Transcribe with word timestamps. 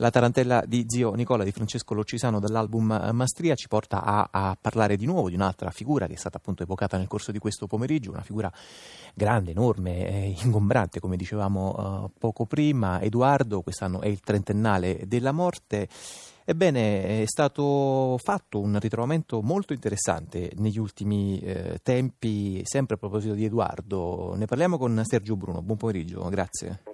La 0.00 0.08
tarantella 0.08 0.64
di 0.66 0.86
zio 0.88 1.12
Nicola 1.12 1.44
di 1.44 1.52
Francesco 1.52 1.92
Loccisano 1.92 2.40
dall'album 2.40 2.90
eh, 2.90 3.12
Mastria 3.12 3.54
ci 3.54 3.68
porta 3.68 4.02
a, 4.02 4.28
a, 4.30 4.56
parlare 4.58 4.96
di 4.96 5.04
nuovo 5.04 5.28
di 5.28 5.34
un'altra 5.34 5.70
figura 5.70 6.06
che 6.06 6.14
è 6.14 6.16
stata 6.16 6.38
appunto 6.38 6.62
evocata 6.62 6.96
nel 6.96 7.06
corso 7.06 7.32
di 7.32 7.38
questo 7.38 7.66
pomeriggio, 7.66 8.10
una 8.10 8.22
figura 8.22 8.50
grande, 9.12 9.50
enorme, 9.50 10.08
eh, 10.08 10.36
ingombrante 10.42 11.00
come 11.00 11.18
dicevamo 11.18 12.04
uh, 12.04 12.10
poco 12.18 12.46
prima. 12.46 12.98
Edoardo, 13.02 13.60
quest'anno 13.60 14.00
è 14.00 14.06
il 14.06 14.20
trentennale 14.20 15.02
della 15.06 15.32
morte. 15.32 15.86
Ebbene, 16.46 17.20
è 17.20 17.26
stato 17.26 18.16
fatto 18.22 18.58
un 18.58 18.80
ritrovamento 18.80 19.42
molto 19.42 19.74
interessante 19.74 20.50
negli 20.56 20.78
ultimi 20.78 21.40
eh, 21.40 21.78
tempi, 21.82 22.62
sempre 22.64 22.94
a 22.94 22.98
proposito 22.98 23.34
di 23.34 23.44
Edoardo. 23.44 24.32
Ne 24.34 24.46
parliamo 24.46 24.78
con 24.78 25.02
Sergio 25.04 25.36
Bruno. 25.36 25.60
Buon 25.60 25.76
pomeriggio, 25.76 26.26
grazie. 26.30 26.89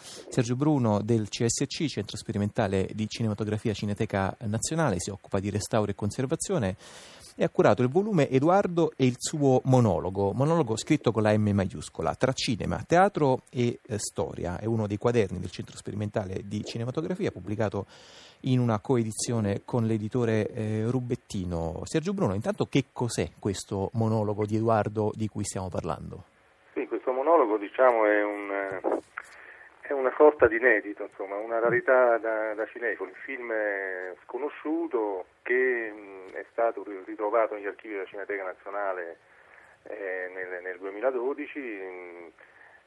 Sergio 0.00 0.56
Bruno 0.56 1.00
del 1.02 1.28
CSC, 1.28 1.86
Centro 1.86 2.16
Sperimentale 2.16 2.88
di 2.92 3.08
Cinematografia 3.08 3.72
Cineteca 3.72 4.36
Nazionale, 4.40 4.98
si 4.98 5.10
occupa 5.10 5.40
di 5.40 5.50
restauro 5.50 5.90
e 5.90 5.94
conservazione 5.94 6.76
e 7.36 7.44
ha 7.44 7.48
curato 7.48 7.82
il 7.82 7.88
volume 7.88 8.28
Edoardo 8.28 8.92
e 8.96 9.06
il 9.06 9.16
suo 9.18 9.60
monologo, 9.64 10.32
monologo 10.32 10.76
scritto 10.76 11.12
con 11.12 11.22
la 11.22 11.36
M 11.36 11.50
maiuscola, 11.50 12.14
tra 12.14 12.32
cinema, 12.32 12.82
teatro 12.86 13.42
e 13.50 13.78
eh, 13.86 13.98
storia. 13.98 14.58
È 14.58 14.66
uno 14.66 14.86
dei 14.86 14.98
quaderni 14.98 15.38
del 15.38 15.50
Centro 15.50 15.76
Sperimentale 15.76 16.42
di 16.44 16.62
Cinematografia, 16.64 17.30
pubblicato 17.30 17.86
in 18.42 18.58
una 18.58 18.80
coedizione 18.80 19.62
con 19.64 19.86
l'editore 19.86 20.48
eh, 20.48 20.84
Rubettino. 20.88 21.82
Sergio 21.84 22.12
Bruno, 22.12 22.34
intanto 22.34 22.66
che 22.66 22.86
cos'è 22.92 23.30
questo 23.38 23.90
monologo 23.94 24.44
di 24.44 24.56
Edoardo 24.56 25.12
di 25.14 25.28
cui 25.28 25.44
stiamo 25.44 25.68
parlando? 25.68 26.24
Sì, 26.74 26.86
questo 26.86 27.12
monologo 27.12 27.56
diciamo 27.56 28.06
è 28.06 28.22
un 28.24 28.50
eh, 28.50 28.80
è 29.82 29.92
una 29.92 30.12
sorta 30.16 30.46
di 30.46 30.56
inedito, 30.56 31.02
insomma, 31.04 31.36
una 31.36 31.58
rarità 31.58 32.16
da, 32.18 32.54
da 32.54 32.66
cinefilo, 32.66 33.08
un 33.08 33.14
film 33.24 33.52
sconosciuto 34.24 35.26
che 35.42 35.90
mh, 35.90 36.34
è 36.34 36.44
stato 36.50 36.84
ritrovato 37.04 37.54
negli 37.54 37.66
archivi 37.66 37.94
della 37.94 38.06
Cineteca 38.06 38.44
Nazionale 38.44 39.18
eh, 39.84 40.30
nel, 40.32 40.62
nel, 40.62 40.78
2012 40.78 41.58
mh, 41.58 42.32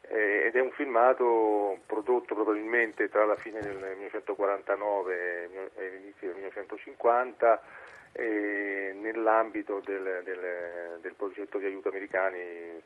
ed 0.07 0.55
è 0.55 0.59
un 0.61 0.71
filmato 0.71 1.79
prodotto 1.85 2.33
probabilmente 2.35 3.09
tra 3.09 3.25
la 3.25 3.35
fine 3.35 3.59
del 3.59 3.75
1949 3.75 5.49
e 5.75 5.89
l'inizio 5.89 6.27
del 6.27 6.35
1950 6.35 7.61
eh, 8.13 8.95
nell'ambito 8.95 9.81
del, 9.83 10.21
del, 10.23 10.99
del 11.01 11.13
progetto 11.15 11.57
di 11.57 11.65
aiuto 11.65 11.89
americani 11.89 12.81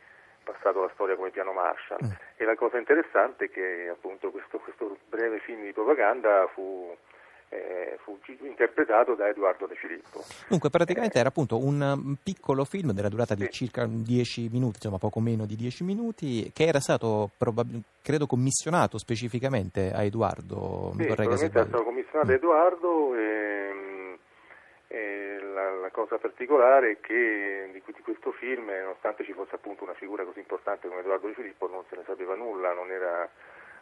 passato 0.52 0.82
la 0.82 0.92
storia 0.94 1.16
come 1.16 1.30
piano 1.30 1.54
Marshall. 1.54 2.00
Mm. 2.04 2.12
E 2.38 2.46
la 2.46 2.56
cosa 2.56 2.78
interessante 2.78 3.46
è 3.46 3.50
che 3.50 3.90
appunto 3.92 4.32
questo, 4.32 4.58
questo 4.60 4.98
breve 5.10 5.40
film 5.40 5.64
di 5.64 5.74
propaganda 5.74 6.48
fu, 6.54 6.96
eh, 7.50 7.98
fu 8.04 8.18
interpretato 8.42 9.16
da 9.16 9.28
Edoardo 9.28 9.66
De 9.66 9.76
Filippo. 9.76 10.24
Dunque, 10.48 10.70
praticamente 10.70 11.18
eh, 11.18 11.20
era 11.20 11.30
appunto 11.30 11.58
un 11.58 12.16
piccolo 12.22 12.64
film 12.64 12.92
della 12.92 13.10
durata 13.10 13.36
di 13.36 13.44
sì. 13.46 13.66
circa 13.66 13.86
10 13.88 14.50
minuti, 14.52 14.76
insomma 14.76 14.98
poco 14.98 15.20
meno 15.20 15.46
di 15.46 15.56
10 15.56 15.84
minuti, 15.84 16.52
che 16.54 16.66
era 16.66 16.80
stato 16.80 17.30
probab- 17.38 17.82
credo 18.02 18.26
commissionato 18.26 18.98
specificamente 18.98 19.92
a 19.92 20.04
Edoardo. 20.04 20.94
Sì, 20.98 21.06
probabilmente 21.06 21.58
era 21.58 21.68
stato 21.68 21.84
commissionato 21.84 22.30
a 22.30 22.34
mm. 22.34 22.36
Edoardo. 22.36 23.16
E, 23.16 23.59
la, 24.90 25.70
la, 25.72 25.90
cosa 25.92 26.18
particolare 26.18 26.92
è 26.92 27.00
che 27.00 27.70
di, 27.72 27.82
di, 27.86 28.02
questo 28.02 28.32
film, 28.32 28.70
nonostante 28.70 29.24
ci 29.24 29.34
fosse 29.34 29.56
appunto 29.56 29.84
una 29.84 29.94
figura 29.94 30.24
così 30.24 30.40
importante 30.40 30.88
come 30.88 31.02
Edoardo 31.02 31.28
Di 31.28 31.34
Filippo, 31.34 31.68
non 31.68 31.84
se 31.90 31.96
ne 31.96 32.04
sapeva 32.06 32.36
nulla, 32.36 32.74
non, 32.74 32.90
era, 32.90 33.30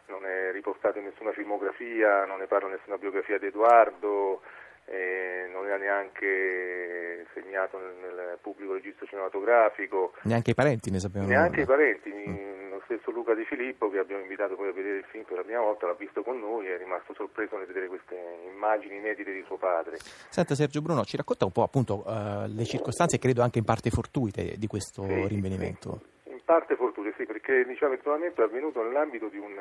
non 0.06 0.26
è 0.26 0.52
riportato 0.52 0.98
in 0.98 1.04
nessuna 1.04 1.32
filmografia, 1.32 2.26
non 2.26 2.38
ne 2.38 2.46
parla 2.46 2.68
nessuna 2.68 2.98
biografia 2.98 3.38
di 3.38 3.46
Edoardo, 3.46 4.42
eh, 4.84 5.48
non 5.50 5.66
era 5.66 5.78
neanche 5.78 7.26
segnato 7.32 7.78
nel, 7.78 7.94
nel, 8.14 8.38
pubblico 8.42 8.74
registro 8.74 9.06
cinematografico. 9.06 10.12
Neanche 10.22 10.50
i 10.50 10.54
parenti 10.54 10.90
ne 10.90 10.98
sapevano. 10.98 11.30
Neanche 11.30 11.60
nulla. 11.60 11.62
i 11.62 11.66
parenti. 11.66 12.10
Mm 12.10 12.57
stesso 12.88 13.10
Luca 13.10 13.34
Di 13.34 13.44
Filippo 13.44 13.90
che 13.90 13.98
abbiamo 13.98 14.22
invitato 14.22 14.56
poi 14.56 14.68
a 14.68 14.72
vedere 14.72 14.98
il 14.98 15.04
film 15.04 15.24
per 15.24 15.36
la 15.36 15.42
prima 15.42 15.60
volta, 15.60 15.86
l'ha 15.86 15.92
visto 15.92 16.22
con 16.22 16.40
noi 16.40 16.66
e 16.66 16.74
è 16.74 16.78
rimasto 16.78 17.12
sorpreso 17.12 17.58
nel 17.58 17.66
vedere 17.66 17.86
queste 17.86 18.16
immagini 18.50 18.96
inedite 18.96 19.30
di 19.30 19.42
suo 19.44 19.58
padre. 19.58 19.98
Senta 20.30 20.54
Sergio 20.54 20.80
Bruno, 20.80 21.04
ci 21.04 21.18
racconta 21.18 21.44
un 21.44 21.52
po' 21.52 21.62
appunto 21.62 22.02
uh, 22.06 22.46
le 22.48 22.64
circostanze, 22.64 23.18
credo 23.18 23.42
anche 23.42 23.58
in 23.58 23.64
parte 23.64 23.90
fortuite, 23.90 24.56
di 24.56 24.66
questo 24.66 25.02
sì, 25.02 25.26
rinvenimento. 25.28 26.00
Sì. 26.24 26.30
In 26.32 26.40
parte 26.44 26.76
fortuite, 26.76 27.12
sì, 27.18 27.26
perché 27.26 27.66
diciamo, 27.66 27.92
il 27.92 27.98
ritrovamento 27.98 28.40
è 28.40 28.44
avvenuto 28.44 28.82
nell'ambito 28.82 29.28
di 29.28 29.36
un, 29.36 29.52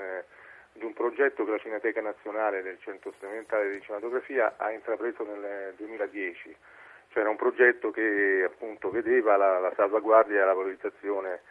di 0.71 0.85
un 0.85 0.93
progetto 0.93 1.43
che 1.43 1.51
la 1.51 1.59
Cineteca 1.59 1.99
Nazionale 1.99 2.61
del 2.61 2.77
Centro 2.79 3.11
Sperimentale 3.11 3.71
di 3.71 3.81
Cinematografia 3.81 4.55
ha 4.55 4.71
intrapreso 4.71 5.25
nel 5.25 5.73
2010. 5.75 6.55
Cioè 7.09 7.21
era 7.21 7.29
un 7.29 7.35
progetto 7.35 7.91
che 7.91 8.43
appunto 8.45 8.89
vedeva 8.89 9.35
la, 9.35 9.59
la 9.59 9.73
salvaguardia 9.75 10.41
e 10.41 10.45
la 10.45 10.53
valorizzazione 10.53 11.41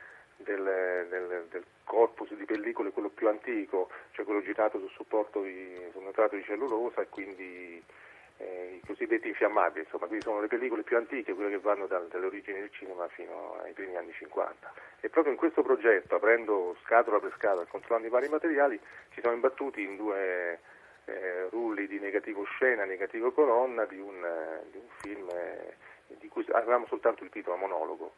del, 1.18 1.46
del, 1.50 1.64
corpus 1.84 2.32
di 2.34 2.44
pellicole, 2.44 2.90
quello 2.90 3.10
più 3.10 3.28
antico, 3.28 3.90
cioè 4.10 4.24
quello 4.24 4.42
girato 4.42 4.78
sul 4.78 4.90
supporto 4.90 5.42
di, 5.42 5.78
sul 5.92 6.02
nitrato 6.02 6.34
di 6.34 6.42
cellulosa 6.42 7.00
e 7.00 7.08
quindi 7.08 7.80
eh, 8.38 8.80
i 8.82 8.86
cosiddetti 8.86 9.28
infiammabili, 9.28 9.84
insomma, 9.84 10.06
quindi 10.06 10.24
sono 10.24 10.40
le 10.40 10.48
pellicole 10.48 10.82
più 10.82 10.96
antiche, 10.96 11.32
quelle 11.34 11.50
che 11.50 11.58
vanno 11.58 11.86
da, 11.86 11.98
dalle 12.00 12.26
origini 12.26 12.58
del 12.58 12.72
cinema 12.72 13.06
fino 13.08 13.58
ai 13.62 13.72
primi 13.72 13.96
anni 13.96 14.12
50. 14.12 14.72
E 15.00 15.08
proprio 15.08 15.32
in 15.32 15.38
questo 15.38 15.62
progetto, 15.62 16.16
aprendo 16.16 16.76
scatola 16.84 17.20
per 17.20 17.32
scatola 17.36 17.62
e 17.62 17.68
controllando 17.68 18.08
i 18.08 18.10
vari 18.10 18.28
materiali, 18.28 18.78
ci 19.10 19.20
siamo 19.20 19.36
imbattuti 19.36 19.82
in 19.82 19.96
due 19.96 20.58
eh, 21.06 21.48
rulli 21.50 21.86
di 21.86 21.98
negativo 21.98 22.44
scena, 22.44 22.84
negativo 22.84 23.32
colonna 23.32 23.84
di 23.84 23.98
un, 23.98 24.24
eh, 24.24 24.66
di 24.70 24.78
un 24.78 24.88
film 25.00 25.28
eh, 25.30 25.74
di 26.18 26.28
cui 26.28 26.44
avevamo 26.50 26.86
soltanto 26.86 27.24
il 27.24 27.30
titolo 27.30 27.56
monologo. 27.56 28.14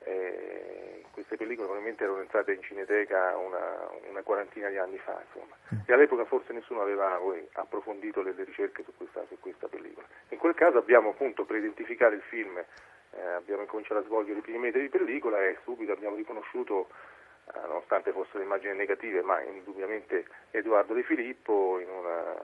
Eh, 0.00 1.04
queste 1.14 1.36
pellicole 1.36 1.68
probabilmente 1.68 2.04
erano 2.04 2.20
entrate 2.20 2.52
in 2.52 2.62
cineteca 2.62 3.36
una, 3.36 3.88
una 4.10 4.22
quarantina 4.22 4.68
di 4.68 4.76
anni 4.76 4.98
fa. 4.98 5.22
Mm. 5.38 5.78
e 5.86 5.92
all'epoca 5.92 6.24
forse 6.24 6.52
nessuno 6.52 6.82
aveva 6.82 7.16
poi, 7.16 7.46
approfondito 7.52 8.20
le, 8.20 8.32
le 8.32 8.44
ricerche 8.44 8.82
su 8.82 8.92
questa, 8.96 9.24
su 9.28 9.38
questa, 9.38 9.68
pellicola. 9.68 10.06
In 10.30 10.38
quel 10.38 10.54
caso 10.54 10.78
abbiamo 10.78 11.10
appunto 11.10 11.44
per 11.44 11.56
identificare 11.56 12.16
il 12.16 12.22
film, 12.22 12.58
eh, 12.58 13.20
abbiamo 13.20 13.62
incominciato 13.62 14.00
a 14.00 14.04
svolgere 14.04 14.38
i 14.38 14.42
primi 14.42 14.58
metri 14.58 14.82
di 14.82 14.88
pellicola 14.88 15.42
e 15.42 15.58
subito 15.62 15.92
abbiamo 15.92 16.16
riconosciuto, 16.16 16.88
eh, 17.54 17.60
nonostante 17.66 18.12
fossero 18.12 18.42
immagini 18.42 18.74
negative, 18.74 19.22
ma 19.22 19.40
indubbiamente 19.40 20.26
Edoardo 20.50 20.94
De 20.94 21.04
Filippo 21.04 21.78
in 21.80 21.88
una, 21.88 22.34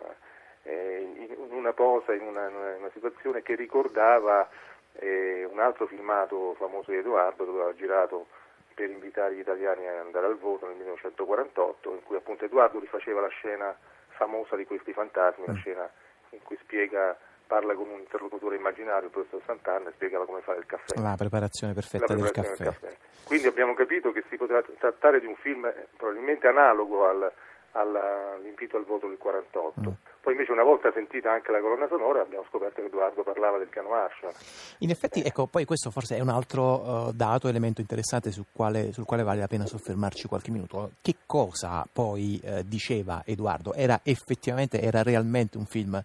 eh, 0.62 1.00
in 1.16 1.52
una 1.52 1.72
posa, 1.72 2.14
in 2.14 2.22
una, 2.22 2.48
in 2.48 2.54
una 2.78 2.90
situazione 2.92 3.42
che 3.42 3.56
ricordava 3.56 4.48
e 4.92 5.48
un 5.50 5.58
altro 5.60 5.86
filmato 5.86 6.54
famoso 6.54 6.90
di 6.90 6.98
Edoardo 6.98 7.44
dove 7.44 7.60
aveva 7.60 7.74
girato 7.74 8.26
per 8.74 8.90
invitare 8.90 9.34
gli 9.34 9.40
italiani 9.40 9.86
ad 9.86 9.98
andare 9.98 10.26
al 10.26 10.38
voto 10.38 10.66
nel 10.66 10.76
1948 10.76 11.92
in 11.92 12.02
cui 12.02 12.16
appunto 12.16 12.44
Edoardo 12.44 12.78
rifaceva 12.78 13.20
la 13.20 13.28
scena 13.28 13.76
famosa 14.08 14.56
di 14.56 14.64
questi 14.66 14.92
fantasmi, 14.92 15.46
la 15.46 15.52
mm. 15.52 15.56
scena 15.56 15.90
in 16.30 16.42
cui 16.42 16.56
spiega 16.60 17.16
parla 17.46 17.74
con 17.74 17.88
un 17.88 17.98
interlocutore 17.98 18.54
immaginario, 18.54 19.06
il 19.06 19.10
professor 19.10 19.42
Sant'Anna, 19.44 19.88
e 19.88 19.92
spiegava 19.94 20.24
come 20.24 20.40
fare 20.40 20.60
il 20.60 20.66
caffè. 20.66 21.00
La 21.00 21.16
preparazione 21.18 21.72
perfetta 21.74 22.06
la 22.06 22.14
preparazione 22.14 22.48
del, 22.48 22.56
caffè. 22.56 22.70
del, 22.70 22.78
caffè. 22.80 23.26
Quindi 23.26 23.46
abbiamo 23.48 23.74
capito 23.74 24.12
che 24.12 24.22
si 24.28 24.36
potrà 24.36 24.62
trattare 24.62 25.18
di 25.18 25.26
un 25.26 25.34
film 25.36 25.72
probabilmente 25.96 26.46
analogo 26.46 27.08
al, 27.08 27.32
all'invito 27.72 28.76
al 28.76 28.84
voto 28.84 29.08
del 29.08 29.18
48. 29.18 29.80
Mm. 29.80 29.92
Poi 30.20 30.32
invece 30.32 30.52
una 30.52 30.62
volta 30.62 30.92
sentita 30.92 31.32
anche 31.32 31.50
la 31.50 31.60
colonna 31.60 31.88
sonora 31.88 32.20
abbiamo 32.20 32.44
scoperto 32.48 32.80
che 32.80 32.88
Edoardo 32.88 33.22
parlava 33.22 33.58
del 33.58 33.68
piano 33.68 33.88
Marshall. 33.88 34.32
In 34.78 34.90
effetti, 34.90 35.22
ecco, 35.22 35.46
poi 35.46 35.64
questo 35.64 35.90
forse 35.90 36.16
è 36.16 36.20
un 36.20 36.28
altro 36.28 36.80
uh, 36.80 37.12
dato, 37.12 37.48
elemento 37.48 37.80
interessante 37.80 38.30
sul 38.30 38.46
quale, 38.52 38.92
sul 38.92 39.04
quale, 39.04 39.22
vale 39.22 39.40
la 39.40 39.46
pena 39.46 39.66
soffermarci 39.66 40.28
qualche 40.28 40.50
minuto. 40.50 40.92
Che 41.00 41.16
cosa 41.26 41.86
poi 41.90 42.40
uh, 42.42 42.62
diceva 42.64 43.22
Edoardo? 43.24 43.72
Era 43.72 44.00
effettivamente, 44.02 44.80
era 44.80 45.02
realmente 45.02 45.56
un 45.56 45.64
film 45.64 46.02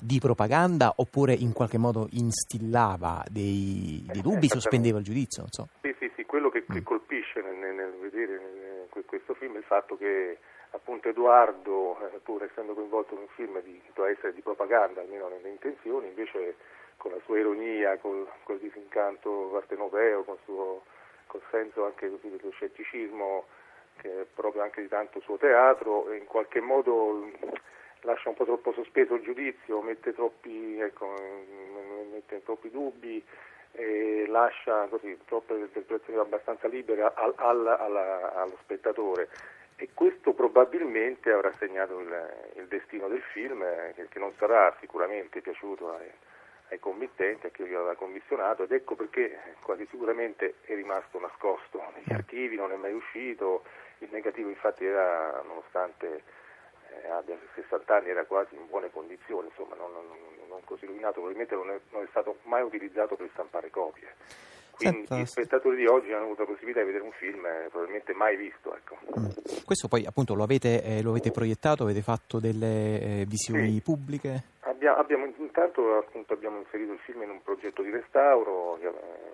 di 0.00 0.18
propaganda 0.18 0.94
oppure 0.96 1.34
in 1.34 1.52
qualche 1.52 1.76
modo 1.76 2.08
instillava 2.12 3.22
dei, 3.30 4.02
dei 4.10 4.22
dubbi, 4.22 4.48
sospendeva 4.48 4.98
il 4.98 5.04
giudizio? 5.04 5.44
So. 5.50 5.68
Sì, 5.82 5.94
sì, 5.98 6.10
sì, 6.16 6.24
quello 6.24 6.48
che, 6.48 6.64
che 6.64 6.80
mm. 6.80 6.84
colpisce 6.84 7.42
nel, 7.42 7.74
nel 7.74 7.92
vedere 8.00 8.32
nel, 8.32 9.04
questo 9.04 9.34
film 9.34 9.54
è 9.54 9.58
il 9.58 9.64
fatto 9.64 9.96
che 9.96 10.38
appunto 10.70 11.08
Edoardo, 11.08 11.98
eh, 12.00 12.18
pur 12.18 12.42
essendo 12.42 12.74
coinvolto 12.74 13.14
in 13.14 13.20
un 13.20 13.28
film 13.28 13.60
di, 13.62 13.80
che 13.84 13.90
doveva 13.94 14.14
essere 14.14 14.32
di 14.32 14.40
propaganda, 14.40 15.00
almeno 15.00 15.28
nelle 15.28 15.48
intenzioni, 15.48 16.08
invece 16.08 16.56
con 16.96 17.12
la 17.12 17.20
sua 17.24 17.38
ironia, 17.38 17.96
col, 17.98 18.28
col 18.44 18.58
disincanto 18.58 19.50
partenopeo, 19.52 20.22
con 20.24 20.34
il 20.34 20.40
suo 20.44 20.82
col 21.30 21.42
senso 21.50 21.84
anche 21.84 22.10
così 22.10 22.28
dello 22.28 22.50
scetticismo 22.50 23.44
che 23.98 24.22
è 24.22 24.26
proprio 24.34 24.62
anche 24.62 24.80
di 24.80 24.88
tanto 24.88 25.20
suo 25.20 25.36
teatro, 25.36 26.12
in 26.12 26.24
qualche 26.24 26.60
modo 26.60 27.30
lascia 28.00 28.30
un 28.30 28.34
po' 28.34 28.44
troppo 28.44 28.72
sospeso 28.72 29.14
il 29.14 29.22
giudizio, 29.22 29.82
mette 29.82 30.14
troppi, 30.14 30.80
ecco, 30.80 31.14
mette 32.10 32.42
troppi 32.42 32.70
dubbi 32.70 33.22
e 33.72 34.24
lascia 34.26 34.86
così, 34.88 35.16
troppe 35.26 35.54
interpretazioni 35.54 36.18
abbastanza 36.18 36.66
libere 36.66 37.02
al, 37.02 37.32
al, 37.36 37.66
alla, 37.66 38.34
allo 38.34 38.56
spettatore 38.62 39.28
e 39.80 39.88
questo 39.94 40.34
probabilmente 40.34 41.32
avrà 41.32 41.50
segnato 41.58 42.00
il, 42.00 42.52
il 42.56 42.66
destino 42.66 43.08
del 43.08 43.22
film, 43.32 43.62
eh, 43.62 43.92
che, 43.94 44.08
che, 44.08 44.18
non 44.18 44.30
sarà 44.36 44.76
sicuramente 44.78 45.40
piaciuto 45.40 45.94
ai, 45.96 46.06
ai 46.68 46.78
committenti, 46.78 47.46
a 47.46 47.48
chi 47.48 47.66
lo 47.66 47.78
aveva 47.78 47.94
commissionato, 47.94 48.64
ed 48.64 48.72
ecco 48.72 48.94
perché 48.94 49.38
quasi 49.62 49.86
sicuramente 49.88 50.56
è 50.66 50.74
rimasto 50.74 51.18
nascosto. 51.18 51.82
Negli 51.94 52.12
archivi, 52.12 52.56
non 52.56 52.72
è 52.72 52.76
mai 52.76 52.92
uscito, 52.92 53.64
il 54.00 54.08
negativo 54.12 54.50
infatti 54.50 54.84
era, 54.84 55.40
nonostante 55.46 56.24
eh, 57.02 57.08
abbia 57.08 57.38
60 57.54 57.94
anni, 57.94 58.10
era 58.10 58.26
quasi 58.26 58.56
in 58.56 58.66
buone 58.66 58.90
condizioni, 58.90 59.48
insomma 59.48 59.76
non, 59.76 59.92
non, 59.92 60.04
non 60.46 60.60
così 60.64 60.84
rovinato, 60.84 61.22
probabilmente 61.22 61.54
non 61.54 61.70
è, 61.70 61.80
non 61.88 62.02
è 62.02 62.06
stato 62.10 62.36
mai 62.42 62.62
utilizzato 62.62 63.16
per 63.16 63.30
stampare 63.32 63.70
copie. 63.70 64.12
Quindi 64.80 65.06
Senta, 65.06 65.18
gli 65.18 65.26
spettatori 65.26 65.76
di 65.76 65.86
oggi 65.86 66.10
hanno 66.12 66.24
avuto 66.24 66.40
la 66.40 66.48
possibilità 66.48 66.80
di 66.80 66.86
vedere 66.86 67.04
un 67.04 67.12
film 67.12 67.44
eh, 67.44 67.68
probabilmente 67.68 68.14
mai 68.14 68.36
visto. 68.36 68.74
Ecco. 68.74 68.96
Mm. 69.18 69.28
Questo 69.64 69.88
poi 69.88 70.06
appunto 70.06 70.34
lo 70.34 70.42
avete, 70.42 70.82
eh, 70.82 71.02
lo 71.02 71.10
avete, 71.10 71.30
proiettato, 71.30 71.82
avete 71.82 72.00
fatto 72.00 72.40
delle 72.40 73.20
eh, 73.20 73.24
visioni 73.28 73.74
sì. 73.74 73.82
pubbliche? 73.82 74.44
Abbiamo, 74.60 74.96
abbiamo, 74.96 75.26
intanto 75.36 75.98
appunto, 75.98 76.32
abbiamo 76.32 76.58
inserito 76.58 76.92
il 76.92 76.98
film 77.00 77.22
in 77.22 77.30
un 77.30 77.42
progetto 77.42 77.82
di 77.82 77.90
restauro, 77.90 78.78
eh, 78.78 78.84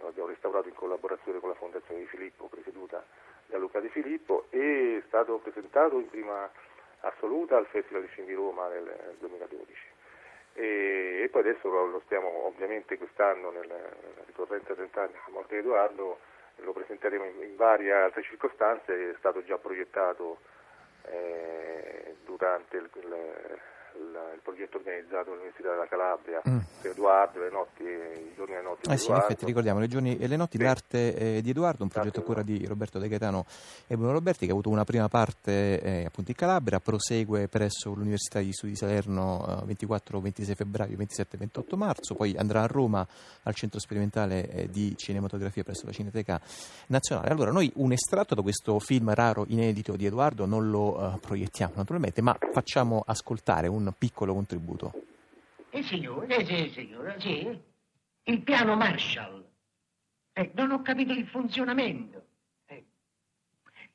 lo 0.00 0.08
abbiamo 0.08 0.28
restaurato 0.28 0.66
in 0.66 0.75
collaborazione 0.75 1.38
con 1.38 1.50
la 1.50 1.54
Fondazione 1.54 2.00
di 2.00 2.06
Filippo, 2.06 2.49
presieduta 2.49 3.04
da 3.46 3.58
Luca 3.58 3.78
Di 3.78 3.88
Filippo, 3.88 4.46
e 4.50 4.99
è 4.99 5.06
stato 5.06 5.38
presentato 5.38 5.96
in 5.99 6.10
prima 6.10 6.50
assoluta 7.00 7.56
al 7.56 7.66
Festival 7.66 8.02
di 8.02 8.08
Film 8.08 8.26
di 8.26 8.34
Roma 8.34 8.66
nel 8.69 9.14
2012 9.20 9.94
e, 10.56 11.29
poi 11.31 11.43
adesso 11.43 11.69
lo 11.69 12.00
stiamo 12.06 12.47
ovviamente 12.47 12.97
quest'anno 12.97 13.50
nella, 13.50 13.76
ricorrenza 14.25 14.75
30 14.75 15.00
anni 15.00 15.12
della 15.12 15.25
morte 15.31 15.55
di 15.55 15.61
Edoardo 15.61 16.19
lo 16.56 16.73
presenteremo 16.73 17.25
in, 17.25 17.43
in, 17.43 17.56
varie 17.56 17.93
altre 17.93 18.23
circostanze, 18.23 19.11
è 19.11 19.14
stato 19.19 19.44
già 19.44 19.58
proiettato 19.58 20.38
eh, 21.03 22.17
durante 22.25 22.76
il, 22.79 22.88
il 22.94 23.61
il, 23.96 24.34
il 24.34 24.40
progetto 24.43 24.76
organizzato 24.76 25.31
all'Università 25.31 25.70
della 25.70 25.87
Calabria 25.87 26.40
mm. 26.48 26.58
per 26.81 26.90
Edoardo, 26.90 27.40
le 27.40 27.50
notti, 27.50 27.82
i 27.82 28.32
giorni 28.34 28.54
e 28.54 28.56
le 28.56 28.62
notti 28.62 28.90
eh 28.90 28.96
sì, 28.96 29.10
in 29.10 29.16
effetti 29.16 29.44
ricordiamo 29.44 29.81
le 29.81 29.88
giorni 29.88 30.19
e 30.19 30.26
le 30.26 30.37
notti 30.37 30.56
sì. 30.56 30.62
d'arte 30.62 31.16
eh, 31.16 31.43
di 31.43 31.50
Edoardo, 31.50 31.82
un 31.82 31.88
progetto 31.88 32.20
a 32.20 32.22
cura 32.22 32.43
di 32.43 32.64
Roberto 32.66 32.98
De 32.98 33.08
Gaetano 33.08 33.46
e 33.87 33.96
Bruno 33.96 34.12
Roberti 34.12 34.44
che 34.44 34.50
ha 34.50 34.54
avuto 34.54 34.70
una 34.70 34.84
prima 34.84 35.08
parte 35.08 35.81
eh, 35.81 36.04
appunto 36.06 36.31
in 36.31 36.37
Calabria, 36.37 36.81
prosegue 36.81 37.48
presso 37.48 37.93
l'Università 37.93 38.40
di 38.40 38.52
Studi 38.52 38.72
di 38.72 38.78
Salerno 38.78 39.64
24-26 39.66 40.50
eh, 40.50 40.54
febbraio, 40.54 40.96
27-28 40.96 41.76
marzo, 41.76 42.14
poi 42.14 42.37
andrà 42.37 42.62
a 42.62 42.66
Roma 42.66 43.06
al 43.42 43.54
Centro 43.54 43.81
Sperimentale 43.81 44.49
eh, 44.49 44.69
di 44.69 44.96
Cinematografia 44.96 45.62
presso 45.62 45.87
la 45.87 45.92
Cineteca 45.92 46.40
Nazionale. 46.88 47.31
Allora 47.31 47.50
noi 47.50 47.70
un 47.76 47.92
estratto 47.92 48.34
da 48.34 48.42
questo 48.42 48.78
film 48.78 49.12
raro, 49.14 49.44
inedito 49.49 49.96
di 49.96 50.06
Edoardo 50.06 50.46
non 50.46 50.70
lo 50.70 51.14
eh, 51.14 51.19
proiettiamo 51.19 51.75
naturalmente, 51.76 52.22
ma 52.22 52.37
facciamo 52.52 53.02
ascoltare 53.06 53.69
un 53.69 53.86
piccolo 53.93 54.35
contributo. 54.35 54.93
Eh 55.71 55.83
signore, 55.83 56.37
eh, 56.37 56.44
sì, 56.44 56.71
signore, 56.71 57.21
sì. 57.21 57.61
Il 58.25 58.43
piano 58.43 58.77
Marshall. 58.77 59.44
Eh, 60.33 60.50
non 60.55 60.71
ho 60.71 60.83
capito 60.83 61.12
il 61.12 61.27
funzionamento. 61.27 62.25
Eh. 62.67 62.85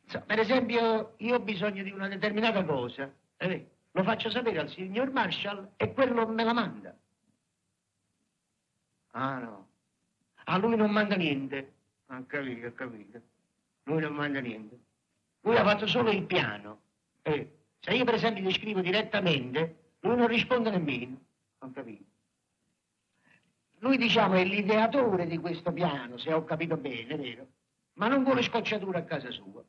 So, 0.08 0.22
per 0.26 0.40
esempio, 0.40 1.14
io 1.18 1.36
ho 1.36 1.40
bisogno 1.40 1.84
di 1.84 1.92
una 1.92 2.08
determinata 2.08 2.64
cosa. 2.64 3.12
Eh, 3.38 3.68
lo 3.92 4.04
faccio 4.04 4.30
sapere 4.30 4.60
al 4.60 4.70
signor 4.70 5.12
Marshall 5.12 5.72
e 5.76 5.94
quello 5.94 6.28
me 6.28 6.44
la 6.44 6.54
manda. 6.54 6.96
Ah 9.12 9.40
no. 9.40 9.68
A 10.46 10.58
lui 10.58 10.76
non 10.76 10.92
manda 10.92 11.16
niente. 11.16 11.74
Ho 12.08 12.24
capito, 12.26 12.68
ho 12.68 12.74
capito. 12.74 13.22
Lui 13.84 14.02
non 14.02 14.14
manda 14.14 14.40
niente. 14.40 14.80
Lui 15.42 15.58
ha 15.58 15.64
fatto 15.64 15.88
solo 15.88 16.12
il 16.12 16.24
piano. 16.24 16.82
Eh, 17.22 17.58
se 17.80 17.94
io 17.94 18.06
per 18.06 18.14
esempio 18.14 18.44
gli 18.44 18.54
scrivo 18.54 18.82
direttamente, 18.82 19.81
lui 20.02 20.16
non 20.16 20.28
risponde 20.28 20.70
nemmeno, 20.70 21.20
ho 21.60 21.72
capito. 21.72 22.04
Lui, 23.80 23.98
diciamo, 23.98 24.36
è 24.36 24.44
l'ideatore 24.44 25.26
di 25.26 25.38
questo 25.38 25.72
piano, 25.72 26.18
se 26.18 26.32
ho 26.32 26.44
capito 26.44 26.78
bene, 26.78 27.16
vero? 27.16 27.48
Ma 27.94 28.08
non 28.08 28.24
vuole 28.24 28.44
scocciatura 28.44 29.00
a 29.00 29.04
casa 29.04 29.32
sua. 29.32 29.64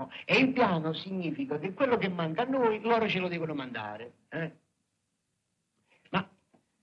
Oh, 0.00 0.10
e 0.24 0.38
il 0.38 0.52
piano 0.52 0.92
significa 0.92 1.58
che 1.58 1.72
quello 1.72 1.96
che 1.96 2.08
manca 2.08 2.42
a 2.42 2.46
noi, 2.46 2.80
loro 2.80 3.08
ce 3.08 3.18
lo 3.18 3.28
devono 3.28 3.54
mandare. 3.54 4.12
Eh? 4.28 4.56
Ma 6.10 6.28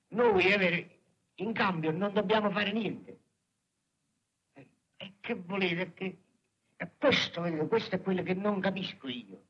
noi, 0.09 0.45
eh, 0.45 0.99
in 1.35 1.53
cambio, 1.53 1.91
non 1.91 2.11
dobbiamo 2.13 2.49
fare 2.51 2.71
niente. 2.73 3.19
Eh, 4.53 4.67
e 4.97 5.13
che 5.21 5.35
volete? 5.35 5.93
Che... 5.93 6.17
Questo, 6.97 7.41
questo 7.67 7.95
è 7.95 8.01
quello 8.01 8.21
che 8.21 8.33
non 8.33 8.59
capisco 8.59 9.07
io. 9.07 9.43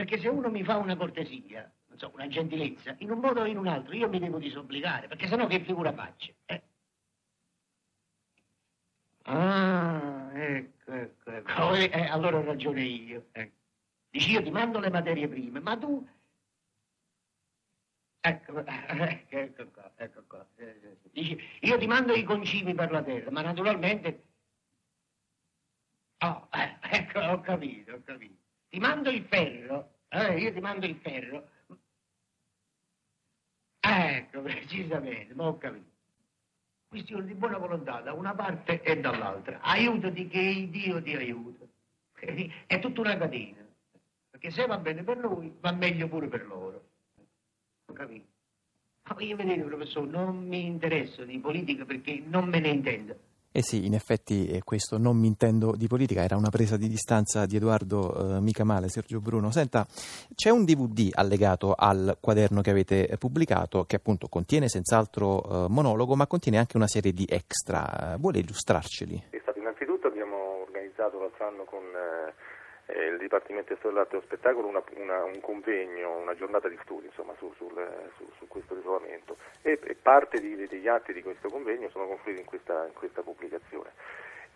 Perché 0.00 0.18
se 0.18 0.28
uno 0.28 0.48
mi 0.48 0.64
fa 0.64 0.78
una 0.78 0.96
cortesia, 0.96 1.70
non 1.88 1.98
so, 1.98 2.10
una 2.14 2.26
gentilezza, 2.26 2.94
in 3.00 3.10
un 3.10 3.18
modo 3.18 3.42
o 3.42 3.44
in 3.44 3.58
un 3.58 3.66
altro, 3.66 3.92
io 3.92 4.08
mi 4.08 4.18
devo 4.18 4.38
disobbligare, 4.38 5.08
perché 5.08 5.26
sennò 5.26 5.46
che 5.46 5.60
figura 5.60 5.92
faccio? 5.92 6.32
Eh? 6.46 6.62
Ah, 9.24 10.30
ecco, 10.32 10.90
ecco, 10.90 11.30
ecco. 11.30 11.74
Eh, 11.74 11.90
eh, 11.92 12.06
allora 12.06 12.38
ho 12.38 12.42
ragione 12.42 12.80
io. 12.80 13.26
Eh. 13.32 13.52
Dici, 14.08 14.30
io 14.30 14.42
ti 14.42 14.50
mando 14.50 14.80
le 14.80 14.88
materie 14.88 15.28
prime, 15.28 15.60
ma 15.60 15.76
tu... 15.76 16.08
Ecco, 18.22 18.64
ecco, 18.64 19.36
ecco 19.36 19.68
qua, 19.68 19.92
ecco 19.96 20.24
qua. 20.26 20.48
Eh, 20.56 20.96
Dici, 21.12 21.38
io 21.60 21.76
ti 21.76 21.86
mando 21.86 22.14
i 22.14 22.22
concimi 22.22 22.72
per 22.72 22.90
la 22.90 23.02
terra, 23.02 23.30
ma 23.30 23.42
naturalmente... 23.42 24.28
Oh, 26.20 26.48
ecco, 26.50 27.18
ho 27.18 27.40
capito, 27.42 27.92
ho 27.92 28.02
capito 28.02 28.48
ti 28.70 28.78
mando 28.78 29.10
il 29.10 29.24
ferro, 29.24 29.96
eh, 30.08 30.38
io 30.38 30.52
ti 30.52 30.60
mando 30.60 30.86
il 30.86 30.96
ferro. 30.96 31.48
Ecco, 33.80 34.42
precisamente, 34.42 35.34
ma 35.34 35.48
ho 35.48 35.58
capito. 35.58 35.88
Questione 36.88 37.26
di 37.26 37.34
buona 37.34 37.58
volontà 37.58 38.00
da 38.00 38.12
una 38.12 38.34
parte 38.34 38.80
e 38.82 39.00
dall'altra. 39.00 39.60
Aiutati 39.60 40.28
che 40.28 40.68
Dio 40.70 41.02
ti 41.02 41.14
aiuta. 41.14 41.64
È 42.66 42.78
tutta 42.78 43.00
una 43.00 43.16
catena. 43.16 43.66
Perché 44.30 44.50
se 44.50 44.66
va 44.66 44.78
bene 44.78 45.02
per 45.02 45.16
noi, 45.16 45.52
va 45.60 45.72
meglio 45.72 46.08
pure 46.08 46.28
per 46.28 46.46
loro. 46.46 46.84
Ho 47.86 47.92
capito? 47.92 48.26
Ma 49.02 49.16
io 49.20 49.36
vedete, 49.36 49.62
professore, 49.62 50.10
non 50.10 50.46
mi 50.46 50.64
interesso 50.64 51.24
di 51.24 51.38
politica 51.40 51.84
perché 51.84 52.22
non 52.24 52.48
me 52.48 52.60
ne 52.60 52.68
intendo. 52.68 53.18
Eh 53.52 53.62
sì, 53.62 53.84
in 53.84 53.94
effetti 53.94 54.46
eh, 54.46 54.62
questo 54.62 54.96
non 54.96 55.16
mi 55.16 55.26
intendo 55.26 55.74
di 55.74 55.88
politica, 55.88 56.22
era 56.22 56.36
una 56.36 56.50
presa 56.50 56.76
di 56.76 56.86
distanza 56.86 57.46
di 57.46 57.56
Edoardo 57.56 58.36
eh, 58.36 58.40
mica 58.40 58.62
male, 58.62 58.88
Sergio 58.88 59.20
Bruno. 59.20 59.50
Senta, 59.50 59.84
c'è 60.36 60.50
un 60.50 60.64
DVD 60.64 61.10
allegato 61.12 61.74
al 61.76 62.16
quaderno 62.20 62.60
che 62.60 62.70
avete 62.70 63.16
pubblicato 63.18 63.82
che 63.86 63.96
appunto 63.96 64.28
contiene 64.28 64.68
senz'altro 64.68 65.42
eh, 65.42 65.68
monologo, 65.68 66.14
ma 66.14 66.28
contiene 66.28 66.58
anche 66.58 66.76
una 66.76 66.86
serie 66.86 67.12
di 67.12 67.26
extra. 67.28 68.16
Vuole 68.20 68.38
illustrarceli? 68.38 69.24
Innanzitutto 69.56 70.06
abbiamo 70.06 70.62
organizzato 70.62 71.18
l'altro 71.18 71.48
anno 71.48 71.64
con 71.64 71.82
eh, 72.92 72.98
eh, 72.98 73.06
il 73.06 73.18
Dipartimento 73.18 73.72
di 73.72 73.78
Storia 73.78 74.04
dell'Arte 74.04 74.16
e 74.16 74.18
dello 74.18 74.30
Spettacolo 74.30 74.66
una, 74.66 74.82
una, 74.96 75.24
un 75.24 75.40
convegno, 75.40 76.16
una 76.16 76.34
giornata 76.34 76.68
di 76.68 76.78
studi 76.82 77.06
insomma, 77.06 77.34
su, 77.38 77.52
sul, 77.56 77.72
su, 78.16 78.28
su, 78.38 78.46
questo 78.48 78.74
ritrovamento 78.74 79.36
e, 79.62 79.78
e 79.82 79.94
parte 79.94 80.40
di, 80.40 80.54
degli 80.66 80.88
atti 80.88 81.12
di 81.12 81.22
questo 81.22 81.48
convegno 81.48 81.88
sono 81.90 82.06
confluiti 82.06 82.40
in 82.40 82.46
questa, 82.46 82.86
in 82.86 82.94
questa 82.94 83.22
pubblicazione. 83.22 83.90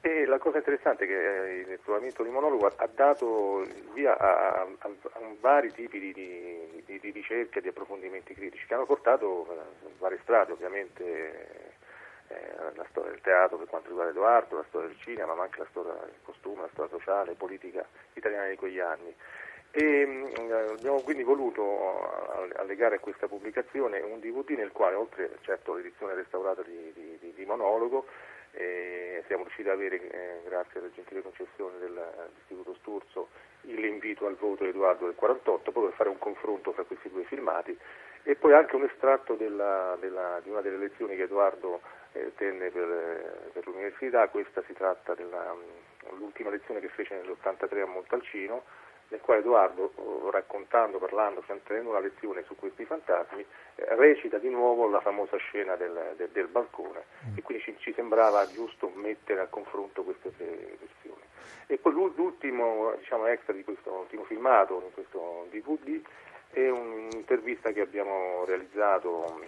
E 0.00 0.26
la 0.26 0.38
cosa 0.38 0.58
interessante 0.58 1.04
è 1.04 1.06
che 1.06 1.46
eh, 1.46 1.58
il 1.60 1.66
ritrovamento 1.66 2.22
di 2.22 2.28
monologo 2.28 2.66
ha 2.66 2.88
dato 2.94 3.64
via 3.94 4.14
a, 4.18 4.60
a, 4.60 4.68
a, 4.78 4.88
a 4.88 5.20
vari 5.40 5.72
tipi 5.72 5.98
di, 5.98 6.12
di, 6.12 7.00
di, 7.00 7.10
ricerche 7.10 7.60
e 7.60 7.62
di 7.62 7.68
approfondimenti 7.68 8.34
critici 8.34 8.66
che 8.66 8.74
hanno 8.74 8.84
portato 8.84 9.46
eh, 9.50 9.88
varie 9.98 10.18
strade 10.20 10.52
ovviamente 10.52 11.02
eh, 11.02 11.72
la 12.74 12.86
storia 12.90 13.10
del 13.10 13.20
teatro 13.20 13.56
per 13.56 13.68
quanto 13.68 13.88
riguarda 13.88 14.12
Edoardo, 14.12 14.56
la 14.56 14.64
storia 14.68 14.88
del 14.88 14.98
cinema, 14.98 15.34
ma 15.34 15.44
anche 15.44 15.60
la 15.60 15.66
storia 15.70 15.92
del 15.92 16.20
costume, 16.22 16.62
la 16.62 16.68
storia 16.72 16.90
sociale, 16.90 17.34
politica 17.34 17.86
italiana 18.14 18.48
di 18.48 18.56
quegli 18.56 18.80
anni. 18.80 19.14
E, 19.70 20.06
mm, 20.06 20.52
abbiamo 20.76 21.00
quindi 21.00 21.24
voluto 21.24 22.52
allegare 22.56 22.96
a 22.96 23.00
questa 23.00 23.26
pubblicazione 23.26 24.00
un 24.00 24.20
DVD 24.20 24.50
nel 24.50 24.70
quale, 24.70 24.94
oltre 24.94 25.38
certo 25.40 25.74
l'edizione 25.74 26.14
restaurata 26.14 26.62
di, 26.62 26.92
di, 26.94 27.18
di, 27.20 27.32
di 27.34 27.44
monologo, 27.44 28.06
eh, 28.52 29.24
siamo 29.26 29.42
riusciti 29.42 29.68
ad 29.68 29.74
avere, 29.74 29.96
eh, 29.96 30.40
grazie 30.44 30.78
alla 30.78 30.90
gentile 30.92 31.22
concessione 31.22 31.78
dell'Istituto 31.78 32.74
Sturzo, 32.74 33.28
l'invito 33.62 34.26
al 34.26 34.36
voto 34.36 34.62
di 34.62 34.70
Edoardo 34.70 35.06
del 35.06 35.16
48, 35.16 35.62
proprio 35.62 35.86
per 35.86 35.96
fare 35.96 36.08
un 36.08 36.18
confronto 36.18 36.72
fra 36.72 36.84
questi 36.84 37.08
due 37.08 37.24
filmati, 37.24 37.76
e 38.22 38.36
poi 38.36 38.52
anche 38.52 38.76
un 38.76 38.84
estratto 38.84 39.34
della, 39.34 39.96
della, 39.98 40.40
di 40.42 40.50
una 40.50 40.60
delle 40.60 40.76
lezioni 40.76 41.16
che 41.16 41.24
Edoardo 41.24 41.80
eh, 42.14 42.32
tenne 42.36 42.70
per, 42.70 42.88
eh, 42.88 43.50
per, 43.52 43.66
l'università, 43.66 44.28
questa 44.28 44.62
si 44.66 44.72
tratta 44.72 45.14
dell'ultima 45.14 46.48
mm, 46.48 46.52
lezione 46.52 46.80
che 46.80 46.88
fece 46.88 47.16
nell'83 47.16 47.82
a 47.82 47.86
Montalcino, 47.86 48.62
nel 49.08 49.20
quale 49.20 49.40
Edoardo, 49.40 49.92
oh, 49.96 50.30
raccontando, 50.30 50.98
parlando, 50.98 51.44
tenendo 51.64 51.90
una 51.90 52.00
lezione 52.00 52.42
su 52.44 52.56
questi 52.56 52.84
fantasmi, 52.84 53.44
eh, 53.74 53.94
recita 53.96 54.38
di 54.38 54.48
nuovo 54.48 54.88
la 54.88 55.00
famosa 55.00 55.36
scena 55.36 55.76
del, 55.76 56.14
del, 56.16 56.30
del 56.30 56.46
balcone 56.46 57.04
mm. 57.26 57.36
e 57.36 57.42
quindi 57.42 57.64
ci, 57.64 57.76
ci, 57.78 57.92
sembrava 57.92 58.46
giusto 58.46 58.90
mettere 58.94 59.40
a 59.40 59.46
confronto 59.46 60.02
queste 60.02 60.34
tre 60.36 60.76
versioni. 60.78 61.22
E 61.66 61.78
poi 61.78 61.92
l'ultimo 61.92 62.94
diciamo, 62.98 63.26
extra 63.26 63.52
di 63.52 63.64
questo 63.64 63.90
ultimo 63.90 64.24
filmato, 64.24 64.82
in 64.84 64.92
questo 64.92 65.46
DVD, 65.50 66.00
è 66.50 66.68
un'intervista 66.68 67.72
che 67.72 67.80
abbiamo 67.80 68.44
realizzato 68.44 69.40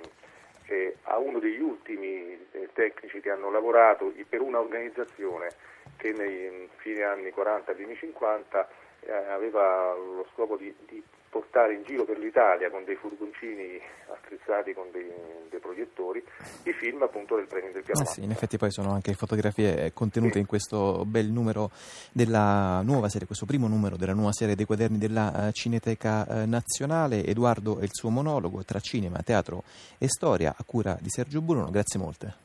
eh, 0.66 0.96
a 1.04 1.18
uno 1.18 1.38
degli 1.38 1.60
ultimi 1.60 2.46
eh, 2.52 2.68
tecnici 2.72 3.20
che 3.20 3.30
hanno 3.30 3.50
lavorato 3.50 4.12
per 4.28 4.40
un'organizzazione 4.40 5.48
che 5.96 6.12
nei 6.12 6.68
fine 6.76 7.02
anni 7.02 7.30
40 7.30 7.72
primi 7.72 7.94
50 7.96 8.68
eh, 9.00 9.12
aveva 9.12 9.94
lo 9.94 10.26
scopo 10.32 10.56
di, 10.56 10.74
di, 10.86 11.02
portare 11.28 11.74
in 11.74 11.82
giro 11.84 12.04
per 12.04 12.18
l'Italia 12.18 12.70
con 12.70 12.84
dei 12.84 12.96
furgoncini 12.96 13.80
attrezzati 14.08 14.72
con 14.72 14.90
dei, 14.92 15.10
dei 15.50 15.60
proiettori 15.60 16.22
i 16.64 16.72
film 16.72 17.02
appunto 17.02 17.36
del 17.36 17.46
premio 17.46 17.72
del 17.72 17.82
piano. 17.82 18.00
Ah, 18.00 18.04
sì, 18.04 18.22
in 18.22 18.30
effetti 18.30 18.56
poi 18.56 18.70
sono 18.70 18.92
anche 18.92 19.12
fotografie 19.14 19.92
contenute 19.92 20.34
sì. 20.34 20.38
in 20.40 20.46
questo 20.46 21.04
bel 21.04 21.30
numero 21.30 21.70
della 22.12 22.80
nuova 22.82 23.08
serie, 23.08 23.26
questo 23.26 23.46
primo 23.46 23.68
numero 23.68 23.96
della 23.96 24.14
nuova 24.14 24.32
serie 24.32 24.54
dei 24.54 24.64
quaderni 24.64 24.98
della 24.98 25.32
uh, 25.34 25.50
Cineteca 25.50 26.26
uh, 26.28 26.48
Nazionale. 26.48 27.24
Edoardo 27.24 27.78
e 27.80 27.84
il 27.84 27.90
suo 27.92 28.10
monologo 28.10 28.64
tra 28.64 28.80
cinema, 28.80 29.22
teatro 29.22 29.64
e 29.98 30.08
storia 30.08 30.54
a 30.56 30.64
cura 30.64 30.96
di 31.00 31.08
Sergio 31.08 31.40
Bruno. 31.40 31.70
Grazie 31.70 31.98
molte. 31.98 32.44